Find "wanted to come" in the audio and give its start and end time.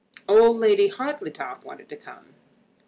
1.63-2.33